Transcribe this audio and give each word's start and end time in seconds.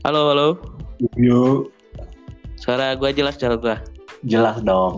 Halo, 0.00 0.32
halo. 0.32 0.48
Yuk, 1.20 1.68
Suara 2.56 2.96
gua 2.96 3.12
jelas 3.12 3.36
suara 3.36 3.60
gua. 3.60 3.76
jelas 4.24 4.60
dong. 4.64 4.96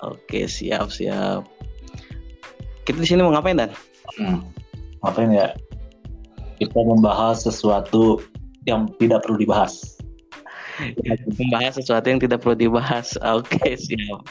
Oke, 0.00 0.48
siap, 0.48 0.88
siap. 0.88 1.44
Kita 2.88 2.96
di 2.96 3.04
sini 3.04 3.20
mau 3.20 3.36
ngapain 3.36 3.60
dan? 3.60 3.68
Hmm. 4.16 4.40
Ngapain 5.04 5.28
ya? 5.32 5.52
Kita 6.56 6.80
membahas 6.80 7.44
sesuatu 7.44 8.20
yang 8.64 8.88
tidak 8.96 9.28
perlu 9.28 9.44
dibahas. 9.44 10.00
Membahas 11.36 11.76
sesuatu 11.76 12.08
yang 12.08 12.20
tidak 12.20 12.40
perlu 12.40 12.56
dibahas. 12.56 13.20
Oke, 13.36 13.76
siap. 13.76 14.24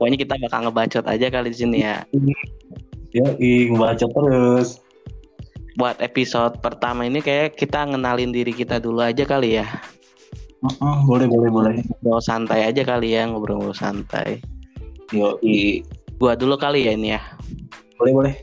Pokoknya 0.00 0.24
kita 0.24 0.34
bakal 0.40 0.68
ngebacot 0.68 1.04
aja 1.04 1.26
kali 1.28 1.52
di 1.52 1.58
sini 1.60 1.76
ya. 1.84 2.00
Yoi, 3.12 3.76
baca 3.76 4.08
terus. 4.08 4.83
Buat 5.74 5.98
episode 5.98 6.62
pertama 6.62 7.02
ini 7.06 7.18
kayak 7.18 7.58
kita 7.58 7.82
ngenalin 7.82 8.30
diri 8.30 8.54
kita 8.54 8.78
dulu 8.78 9.02
aja 9.02 9.26
kali 9.26 9.58
ya. 9.58 9.66
Mm-mm, 10.64 11.04
boleh, 11.04 11.26
boleh, 11.28 11.50
boleh. 11.50 11.74
Ngobrol 12.00 12.22
santai 12.24 12.64
aja 12.64 12.86
kali 12.86 13.12
ya, 13.12 13.28
ngobrol-ngobrol 13.28 13.76
santai. 13.76 14.40
Yoi, 15.12 15.84
Gua 16.16 16.38
dulu 16.38 16.56
kali 16.56 16.86
ya 16.88 16.94
ini 16.94 17.12
ya. 17.12 17.22
boleh, 17.98 18.12
boleh. 18.14 18.34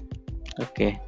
Oke. 0.59 0.99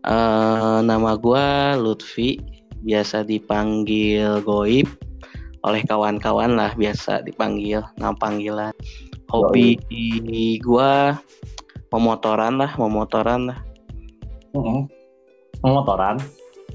Eh, 0.00 0.78
nama 0.84 1.16
gua 1.16 1.74
Lutfi, 1.74 2.38
biasa 2.84 3.24
dipanggil 3.24 4.40
Goib 4.44 4.88
oleh 5.60 5.84
kawan-kawan 5.84 6.56
lah 6.56 6.72
biasa 6.72 7.20
dipanggil 7.24 7.84
nama 8.00 8.16
panggilan. 8.16 8.72
Hobi 9.28 9.76
gua 10.62 11.18
memotoran 11.90 12.60
lah, 12.60 12.72
memotoran 12.78 13.50
lah. 13.52 13.58
Mm-mm. 14.54 14.99
Motoran. 15.60 16.16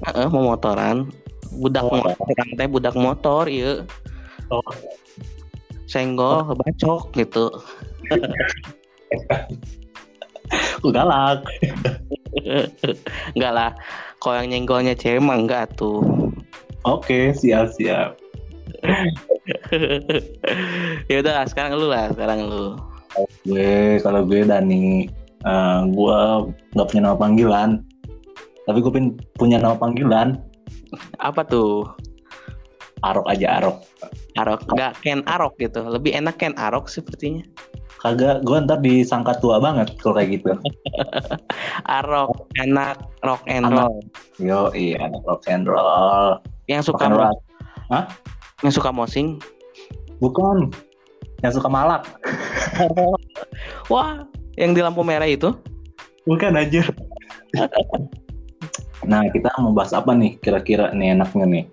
Heeh, 0.06 0.28
memotoran. 0.28 1.10
Budak 1.56 1.84
Oh. 1.88 2.02
motor, 2.02 2.26
teh 2.58 2.68
budak 2.68 2.94
motor, 2.98 3.44
iya. 3.48 3.86
Oh. 4.50 4.62
Senggol, 5.86 6.52
bacok 6.54 7.14
gitu. 7.14 7.46
Galak. 10.86 11.42
enggak 13.34 13.52
lah. 13.54 13.70
Kalau 14.22 14.42
yang 14.42 14.48
nyenggolnya 14.54 14.94
cewek 14.94 15.22
mah 15.22 15.38
enggak 15.38 15.70
tuh. 15.74 16.02
Oke, 16.86 17.34
siap, 17.34 17.74
siap. 17.74 18.14
ya 21.10 21.16
udah 21.22 21.46
sekarang 21.50 21.74
lu 21.78 21.90
lah, 21.90 22.10
sekarang 22.14 22.46
lu. 22.46 22.78
Gue, 23.46 23.98
kalau 24.04 24.22
gue 24.26 24.44
Dani, 24.46 25.08
eh, 25.42 25.80
gue 25.90 26.18
nggak 26.74 26.86
punya 26.86 27.02
nama 27.02 27.18
panggilan. 27.18 27.82
Tapi 28.66 28.78
gue 28.82 28.92
pin- 28.92 29.16
punya 29.34 29.56
nama 29.56 29.74
panggilan. 29.74 30.42
Apa 31.18 31.46
tuh? 31.46 31.86
Arok 33.00 33.28
aja, 33.28 33.62
Arok. 33.62 33.86
Arok, 34.34 34.60
enggak 34.66 34.92
Ken 35.00 35.20
Arok 35.24 35.54
gitu. 35.56 35.84
Lebih 35.84 36.16
enak 36.16 36.36
Ken 36.36 36.54
Arok 36.58 36.90
sepertinya. 36.90 37.46
Kagak, 37.96 38.42
gue 38.42 38.56
ntar 38.60 38.78
disangka 38.80 39.38
tua 39.38 39.56
banget 39.56 39.94
kalau 39.98 40.18
kayak 40.18 40.40
gitu. 40.40 40.50
Arok, 41.98 42.50
enak 42.58 42.98
rock 43.22 43.42
and 43.46 43.66
Anak. 43.66 43.86
roll. 43.86 43.96
Yo, 44.38 44.60
iya, 44.72 45.06
anak 45.06 45.22
rock 45.24 45.46
and 45.46 45.64
roll. 45.64 46.42
Yang 46.66 46.82
Rock 46.82 46.88
suka 46.90 47.04
and 47.06 47.14
roll. 47.14 47.36
yang 48.64 48.72
suka 48.74 48.90
mosing. 48.90 49.38
Bukan. 50.18 50.74
Yang 51.44 51.60
suka 51.60 51.68
malak. 51.68 52.02
Wah, 53.92 54.24
yang 54.56 54.72
di 54.72 54.80
lampu 54.82 55.04
merah 55.04 55.28
itu? 55.28 55.52
Bukan 56.24 56.58
aja. 56.58 56.82
nah, 59.06 59.22
kita 59.30 59.48
mau 59.62 59.72
bahas 59.72 59.94
apa 59.94 60.12
nih 60.12 60.36
kira-kira 60.42 60.90
nih 60.92 61.14
enaknya 61.14 61.46
nih? 61.46 61.64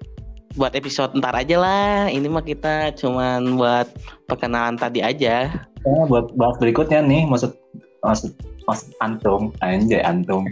Buat 0.54 0.78
episode 0.78 1.18
ntar 1.18 1.34
aja 1.34 1.58
lah. 1.58 2.14
Ini 2.14 2.30
mah 2.30 2.46
kita 2.46 2.94
cuman 2.94 3.58
buat 3.58 3.90
perkenalan 4.30 4.78
tadi 4.78 5.02
aja. 5.02 5.50
Ya, 5.84 6.00
buat 6.08 6.30
bahas 6.38 6.56
berikutnya 6.62 7.02
nih, 7.02 7.26
maksud 7.26 7.58
maksud 8.06 8.38
maksud 8.70 8.94
antum, 9.02 9.50
anjay 9.66 10.06
antum. 10.06 10.46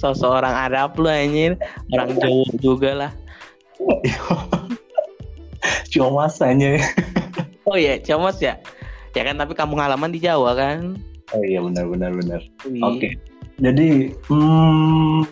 Sosok 0.00 0.42
orang 0.42 0.56
Arab 0.56 0.96
lu 0.96 1.12
anjir. 1.12 1.60
Orang 1.92 2.16
Jawa 2.16 2.48
juga 2.58 2.90
lah. 2.96 3.12
Cuma 5.92 6.26
masanya. 6.26 6.80
Oh 7.64 7.78
iya, 7.78 7.96
Comos 8.02 8.40
ya? 8.40 8.60
Ya 9.14 9.22
kan, 9.24 9.38
tapi 9.38 9.54
kampung 9.56 9.80
halaman 9.80 10.12
di 10.12 10.20
Jawa 10.20 10.52
kan? 10.58 10.98
Oh 11.32 11.40
iya 11.40 11.64
benar 11.64 11.88
benar 11.88 12.12
benar. 12.12 12.40
Wih. 12.68 12.84
Oke. 12.84 13.08
Jadi 13.62 14.10
hmm, 14.30 15.22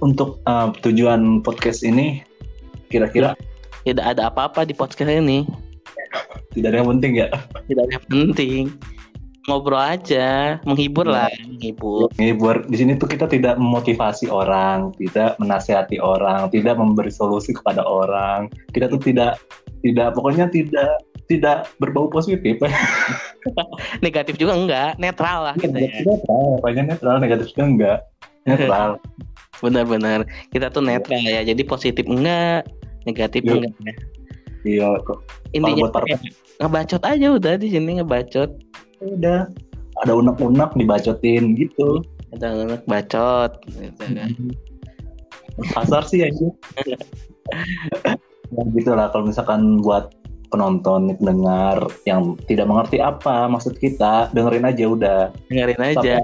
untuk 0.00 0.40
uh, 0.48 0.72
tujuan 0.80 1.44
podcast 1.44 1.84
ini 1.84 2.24
kira-kira 2.88 3.36
Tidak 3.84 4.04
ada 4.04 4.28
apa-apa 4.28 4.68
di 4.68 4.76
podcast 4.76 5.08
ini. 5.08 5.48
tidak 6.52 6.74
ada 6.74 6.78
yang 6.82 6.90
penting 6.98 7.12
ya. 7.16 7.28
Tidak 7.64 7.80
ada 7.80 7.92
yang 7.96 8.06
penting. 8.10 8.64
Ngobrol 9.48 9.80
aja, 9.80 10.60
menghibur 10.68 11.08
lah, 11.08 11.32
menghibur. 11.48 12.12
Buat 12.12 12.68
di 12.68 12.76
sini 12.76 13.00
tuh 13.00 13.08
kita 13.08 13.24
tidak 13.24 13.56
memotivasi 13.56 14.28
orang, 14.28 14.92
tidak 15.00 15.40
menasihati 15.40 15.96
orang, 15.96 16.52
tidak 16.52 16.76
memberi 16.76 17.08
solusi 17.08 17.56
kepada 17.56 17.80
orang. 17.80 18.52
Kita 18.76 18.92
tuh 18.92 19.00
tidak 19.00 19.40
tidak 19.80 20.08
pokoknya 20.16 20.46
tidak 20.52 21.00
tidak 21.30 21.70
berbau 21.78 22.10
positif. 22.10 22.58
Negatif 24.04 24.34
juga 24.36 24.52
enggak, 24.58 24.90
netral 25.00 25.46
lah 25.50 25.54
kita 25.56 25.78
ya. 25.78 26.02
netral, 26.04 26.44
pokoknya 26.60 26.82
netral, 26.92 27.16
negatif 27.22 27.46
juga 27.54 27.64
enggak. 27.64 27.98
Netral. 28.44 28.90
Benar-benar. 29.64 30.26
Kita 30.50 30.68
tuh 30.68 30.82
netral 30.84 31.22
ya. 31.24 31.40
Jadi 31.46 31.62
positif 31.64 32.04
enggak, 32.04 32.68
negatif 33.06 33.40
Iya. 33.46 33.52
enggak. 33.56 33.72
ya. 33.80 33.94
Iya 34.60 34.88
kok. 35.08 35.18
Intinya 35.56 35.88
kayak 35.88 36.20
ngebacot 36.60 37.02
aja 37.08 37.26
udah 37.32 37.54
di 37.56 37.68
sini 37.72 37.96
ngebacot. 37.96 38.50
Udah 39.00 39.48
ada 40.04 40.12
unek-unek 40.12 40.76
dibacotin 40.76 41.56
gitu. 41.56 42.04
Ada 42.36 42.52
anak 42.68 42.82
bacot 42.84 43.56
gitu 43.72 44.04
kan. 44.04 44.30
Kasar 45.74 46.04
sih 46.08 46.24
aja. 46.24 46.46
Ya 48.50 48.62
gitu 48.74 48.90
lah 48.94 49.10
kalau 49.14 49.30
misalkan 49.30 49.78
buat 49.82 50.14
penonton 50.50 51.14
pendengar 51.16 51.78
yang 52.04 52.34
tidak 52.50 52.66
mengerti 52.66 52.98
apa 52.98 53.46
maksud 53.46 53.78
kita 53.78 54.28
dengerin 54.34 54.66
aja 54.66 54.84
udah 54.90 55.20
Dengerin 55.46 55.80
aja. 55.80 56.14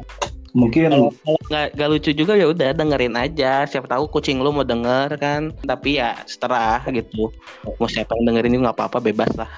mungkin 0.56 0.88
Kalau 0.88 1.12
nggak 1.53 1.76
nggak 1.76 1.88
lucu 1.92 2.10
juga 2.16 2.32
ya 2.32 2.48
udah 2.48 2.72
dengerin 2.72 3.12
aja. 3.12 3.69
Siapa 3.69 3.86
tahu 3.92 4.09
kucing 4.09 4.41
lu 4.41 4.50
mau 4.56 4.65
denger 4.65 5.12
kan. 5.20 5.53
Tapi 5.69 6.00
ya 6.00 6.16
seterah 6.25 6.81
gitu. 6.91 7.28
Mau 7.76 7.84
siapa 7.86 8.16
yang 8.16 8.32
dengerin 8.32 8.56
juga 8.56 8.72
nggak 8.72 8.76
apa-apa 8.81 8.98
bebas 9.04 9.28
lah. 9.36 9.53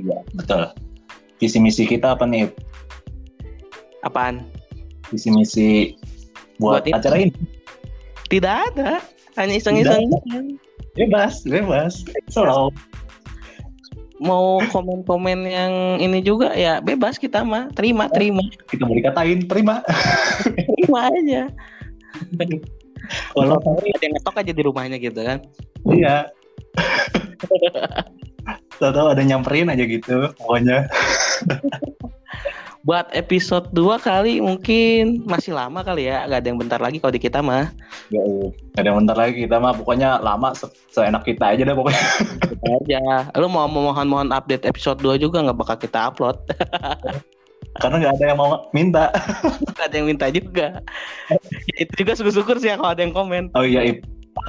Iya, 0.00 0.24
betul. 0.32 0.72
Visi 1.38 1.60
misi 1.60 1.84
kita 1.84 2.16
apa 2.16 2.24
nih? 2.24 2.48
Apaan? 4.00 4.48
Visi 5.12 5.28
misi 5.28 5.92
buat, 6.56 6.88
Buat 6.88 7.04
acara 7.04 7.20
ini. 7.20 7.36
Tidak 8.32 8.54
ada. 8.72 9.04
Hanya 9.36 9.60
iseng-iseng. 9.60 10.08
Bebas, 10.94 11.42
bebas. 11.42 12.06
Slow. 12.30 12.70
Mau 14.22 14.62
komen-komen 14.70 15.42
yang 15.42 15.98
ini 15.98 16.22
juga 16.22 16.54
ya 16.54 16.78
bebas 16.78 17.18
kita 17.18 17.42
mah. 17.42 17.66
Terima, 17.74 18.06
terima. 18.06 18.46
Kita 18.70 18.86
mau 18.86 18.94
dikatain, 18.94 19.50
terima. 19.50 19.82
Terima 20.46 21.10
aja. 21.10 21.42
Kalau 23.34 23.58
ada 23.58 24.04
yang 24.06 24.14
ngetok 24.16 24.38
aja 24.38 24.52
di 24.54 24.62
rumahnya 24.62 24.96
gitu 25.02 25.20
kan. 25.20 25.42
iya. 25.90 26.30
Tahu-tahu 28.78 29.14
ada 29.14 29.22
nyamperin 29.22 29.70
aja 29.70 29.84
gitu, 29.86 30.30
pokoknya. 30.38 30.86
Buat 32.84 33.08
episode 33.16 33.72
2 33.72 33.96
kali 33.96 34.44
mungkin 34.44 35.24
masih 35.24 35.56
lama 35.56 35.80
kali 35.80 36.04
ya. 36.04 36.28
Gak 36.28 36.44
ada 36.44 36.48
yang 36.52 36.60
bentar 36.60 36.76
lagi 36.76 37.00
kalau 37.00 37.16
di 37.16 37.22
kita 37.24 37.40
mah. 37.40 37.72
Ya, 38.12 38.20
ada 38.76 38.92
yang 38.92 39.00
bentar 39.00 39.16
lagi 39.16 39.48
kita 39.48 39.56
mah 39.56 39.72
pokoknya 39.72 40.20
lama 40.20 40.52
se- 40.52 40.68
seenak 40.92 41.24
kita 41.24 41.56
aja 41.56 41.64
deh 41.64 41.72
pokoknya. 41.72 42.04
Kita 42.44 42.68
aja. 42.84 43.02
Lu 43.40 43.48
mau 43.48 43.64
mohon-mohon 43.64 44.28
update 44.36 44.68
episode 44.68 45.00
2 45.00 45.16
juga 45.16 45.40
nggak 45.40 45.56
bakal 45.56 45.76
kita 45.80 46.12
upload. 46.12 46.36
Karena 47.80 48.04
nggak 48.04 48.20
ada 48.20 48.24
yang 48.28 48.38
mau 48.38 48.68
minta. 48.76 49.08
Gak 49.74 49.88
ada 49.88 49.94
yang 49.96 50.06
minta 50.12 50.28
juga. 50.28 50.84
Ya, 51.32 51.88
itu 51.88 51.92
juga 52.04 52.12
syukur-syukur 52.20 52.60
sih 52.60 52.68
ya 52.68 52.76
kalau 52.76 52.92
ada 52.92 53.00
yang 53.00 53.16
komen. 53.16 53.48
Oh 53.56 53.64
iya, 53.64 53.96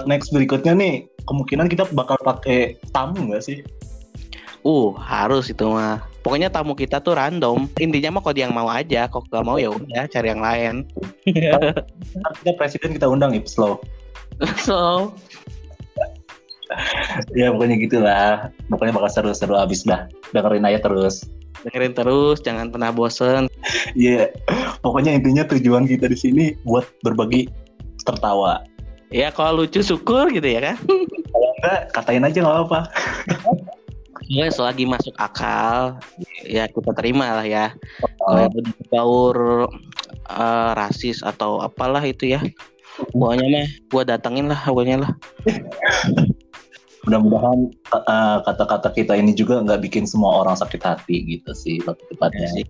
next 0.03 0.35
berikutnya 0.35 0.75
nih 0.75 1.07
kemungkinan 1.23 1.71
kita 1.71 1.87
bakal 1.95 2.19
pakai 2.21 2.77
tamu 2.91 3.31
nggak 3.31 3.47
sih? 3.47 3.63
Uh, 4.61 4.91
harus 4.99 5.49
itu 5.49 5.65
mah. 5.65 6.03
Pokoknya 6.25 6.49
tamu 6.49 6.73
kita 6.73 7.05
tuh 7.05 7.13
random. 7.13 7.69
Intinya 7.77 8.17
mah 8.17 8.21
kalau 8.25 8.33
dia 8.33 8.49
yang 8.49 8.57
mau 8.57 8.65
aja, 8.65 9.05
kok 9.05 9.29
gak 9.29 9.45
mau 9.45 9.61
ya 9.61 9.69
udah 9.69 10.09
cari 10.09 10.33
yang 10.33 10.41
lain. 10.41 10.81
Kita 12.41 12.51
presiden 12.57 12.97
kita 12.97 13.05
undang 13.05 13.37
Ip 13.37 13.45
slow. 13.45 13.77
so, 14.57 15.13
ya 17.37 17.53
pokoknya 17.53 17.77
gitulah. 17.77 18.49
Pokoknya 18.73 18.97
bakal 18.97 19.09
seru-seru 19.13 19.53
abis 19.53 19.85
dah. 19.85 20.09
Dengerin 20.33 20.65
aja 20.65 20.81
terus. 20.81 21.29
dengerin 21.61 21.93
terus, 21.93 22.41
jangan 22.41 22.73
pernah 22.73 22.89
bosen. 22.89 23.45
Iya. 23.93 24.33
Pokoknya 24.81 25.13
intinya 25.13 25.45
tujuan 25.45 25.85
kita 25.85 26.09
di 26.09 26.17
sini 26.17 26.43
buat 26.65 26.89
berbagi 27.05 27.53
tertawa. 28.01 28.65
Ya 29.13 29.29
kalau 29.29 29.61
lucu 29.61 29.85
syukur 29.85 30.33
gitu 30.33 30.45
ya 30.45 30.73
kan. 30.73 30.77
enggak 31.65 31.81
katain 31.97 32.21
aja 32.21 32.37
nggak 32.45 32.57
apa 32.69 32.79
Ya, 34.25 34.49
selagi 34.49 34.89
masuk 34.89 35.13
akal, 35.21 36.01
ya 36.41 36.65
kita 36.65 36.97
terima 36.97 37.37
lah 37.37 37.45
ya. 37.45 37.77
Kalau 38.01 38.49
udah 38.49 38.73
baur 38.89 39.37
eh, 40.29 40.71
rasis 40.73 41.21
atau 41.21 41.61
apalah 41.61 42.01
itu 42.01 42.33
ya. 42.33 42.41
Pokoknya 43.13 43.47
mah 43.51 43.67
gua 43.91 44.03
datengin 44.07 44.49
lah 44.49 44.57
pokoknya 44.65 45.05
lah. 45.05 45.11
mudah-mudahan 47.05 47.69
uh, 47.93 48.41
kata-kata 48.41 48.89
kita 48.89 49.13
ini 49.13 49.37
juga 49.37 49.61
nggak 49.61 49.77
bikin 49.85 50.09
semua 50.09 50.41
orang 50.41 50.57
sakit 50.57 50.81
hati 50.81 51.37
gitu 51.37 51.53
sih 51.53 51.77
lebih 51.85 52.01
Ya 52.01 52.11
tepatnya 52.17 52.47
sih. 52.49 52.65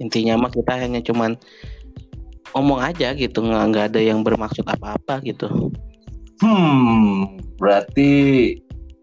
Intinya 0.00 0.40
mah 0.40 0.48
kita 0.48 0.80
hanya 0.80 1.04
cuman 1.04 1.36
ngomong 2.56 2.80
aja 2.80 3.12
gitu, 3.12 3.44
nggak 3.44 3.64
nggak 3.68 3.84
ada 3.92 4.00
yang 4.00 4.24
bermaksud 4.24 4.64
apa-apa 4.64 5.20
gitu. 5.28 5.70
hmm 6.40 7.36
berarti 7.56 8.12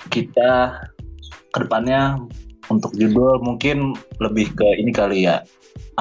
kita 0.10 0.78
ke 1.54 1.64
depannya 1.64 2.18
untuk 2.68 2.92
judul 2.98 3.40
mungkin 3.40 3.94
lebih 4.20 4.52
ke 4.58 4.68
ini 4.82 4.92
kali 4.92 5.30
ya. 5.30 5.46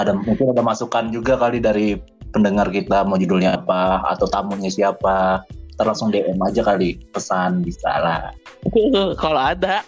Ada 0.00 0.16
mungkin 0.16 0.56
ada 0.56 0.64
masukan 0.64 1.12
juga 1.12 1.36
kali 1.36 1.60
dari 1.60 2.00
pendengar 2.32 2.72
kita 2.72 3.04
mau 3.04 3.20
judulnya 3.20 3.60
apa 3.60 4.00
atau 4.16 4.24
tamunya 4.26 4.72
siapa. 4.72 5.44
Ntar 5.76 5.88
langsung 5.88 6.12
DM 6.12 6.40
aja 6.40 6.64
kali 6.64 7.00
pesan 7.12 7.64
bisa 7.64 7.90
lah. 8.00 8.32
Kalau 9.22 9.40
ada. 9.40 9.84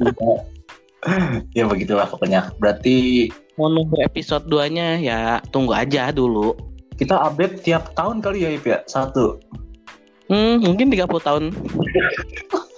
Ya 1.58 1.66
begitulah 1.66 2.06
pokoknya. 2.06 2.54
Berarti 2.62 3.26
mau 3.58 3.66
nunggu 3.66 4.06
episode 4.06 4.46
2-nya 4.46 5.02
ya 5.02 5.42
tunggu 5.50 5.74
aja 5.74 6.14
dulu. 6.14 6.54
kita 6.94 7.18
update 7.18 7.66
tiap 7.66 7.90
tahun 7.98 8.22
kali 8.22 8.46
ya 8.46 8.54
Ip 8.54 8.62
ya? 8.62 8.78
Satu. 8.86 9.42
Hmm, 10.30 10.62
mungkin 10.62 10.94
30 10.94 11.10
tahun. 11.26 11.50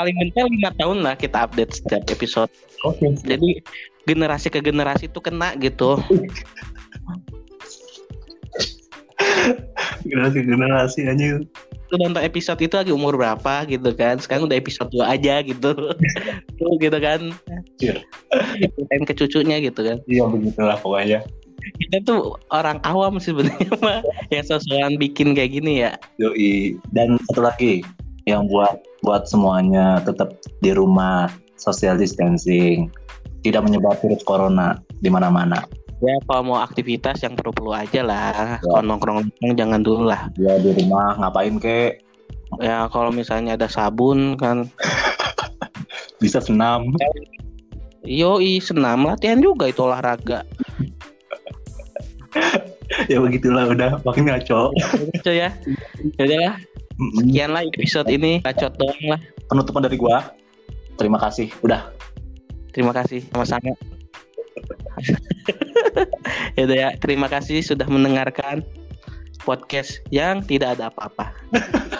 Paling 0.00 0.16
mental 0.16 0.48
lima 0.48 0.72
tahun 0.80 1.04
lah 1.04 1.12
kita 1.12 1.44
update 1.44 1.76
setiap 1.76 2.08
episode. 2.08 2.48
oke 2.88 3.04
Jadi 3.20 3.60
generasi 4.08 4.48
ke 4.48 4.64
generasi 4.64 5.12
itu 5.12 5.20
kena 5.20 5.52
gitu. 5.60 6.00
generasi 10.08 10.40
generasi 10.48 11.00
aja 11.04 11.44
Lu 11.92 11.96
nonton 12.00 12.24
episode 12.24 12.56
itu 12.64 12.72
lagi 12.80 12.96
umur 12.96 13.20
berapa 13.20 13.68
gitu 13.68 13.92
kan. 13.92 14.16
Sekarang 14.16 14.48
udah 14.48 14.56
episode 14.56 14.88
2 14.88 15.04
aja 15.04 15.44
gitu. 15.44 15.76
Tuh 16.56 16.72
gitu 16.80 16.96
kan. 16.96 17.36
Iya. 17.76 18.00
Ceritain 18.72 19.04
ke 19.04 19.12
cucunya 19.12 19.60
gitu 19.60 19.84
kan. 19.84 20.00
iya 20.08 20.24
begitulah 20.24 20.80
pokoknya 20.80 21.20
Kita 21.76 22.00
tuh 22.08 22.40
orang 22.48 22.80
awam 22.88 23.20
sebenarnya 23.20 23.76
mah 23.84 24.00
yang 24.32 24.48
sosokan 24.48 24.96
bikin 24.96 25.36
kayak 25.36 25.60
gini 25.60 25.84
ya. 25.84 25.92
Yoi. 26.16 26.80
Dan 26.96 27.20
satu 27.28 27.44
lagi 27.44 27.84
yang 28.24 28.48
buat 28.48 28.80
buat 29.00 29.28
semuanya 29.28 30.00
tetap 30.04 30.36
di 30.60 30.72
rumah 30.76 31.32
social 31.56 31.96
distancing, 31.96 32.88
tidak 33.44 33.64
menyebar 33.64 33.96
virus 34.00 34.24
corona 34.24 34.80
di 35.00 35.08
mana-mana. 35.08 35.64
Ya 36.00 36.16
kalau 36.24 36.42
mau 36.48 36.58
aktivitas 36.64 37.20
yang 37.20 37.36
perlu-perlu 37.36 37.76
aja 37.76 38.00
lah. 38.00 38.32
Ya. 38.32 38.64
Kalau 38.64 38.80
nongkrong-nongkrong 38.88 39.52
jangan 39.52 39.80
dulu 39.84 40.08
lah. 40.08 40.32
Ya 40.40 40.56
di 40.56 40.72
rumah 40.72 41.20
ngapain 41.20 41.60
kek? 41.60 42.00
Ya 42.56 42.88
kalau 42.88 43.12
misalnya 43.12 43.60
ada 43.60 43.68
sabun 43.68 44.40
kan. 44.40 44.72
Bisa 46.24 46.40
senam. 46.40 46.96
Yoi 48.00 48.64
senam 48.64 49.04
latihan 49.04 49.44
juga 49.44 49.68
itu 49.68 49.84
olahraga. 49.84 50.48
ya 53.12 53.20
begitulah 53.20 53.68
udah 53.68 54.00
makin 54.00 54.32
ngaco. 54.32 54.72
Gitu 55.20 55.32
ya. 55.36 55.52
Yaudah 56.16 56.38
lah. 56.48 56.56
Sekian 57.00 57.56
lah 57.56 57.64
episode 57.64 58.08
ini. 58.12 58.44
Bacot 58.44 58.76
doang 58.76 59.00
lah. 59.08 59.20
Penutupan 59.48 59.82
dari 59.84 59.96
gua. 59.96 60.36
Terima 61.00 61.16
kasih. 61.16 61.48
Udah. 61.64 61.88
Terima 62.76 62.92
kasih 62.92 63.24
sama-sama. 63.32 63.72
Yaudah 66.60 66.76
ya. 66.76 66.88
Terima 67.00 67.26
kasih 67.32 67.64
sudah 67.64 67.88
mendengarkan 67.88 68.60
podcast 69.42 70.04
yang 70.12 70.44
tidak 70.44 70.76
ada 70.76 70.92
apa-apa. 70.92 71.32